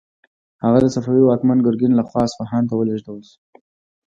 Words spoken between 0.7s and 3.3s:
د صفوي واکمن ګرګین خان لخوا اصفهان ته ولیږل شو.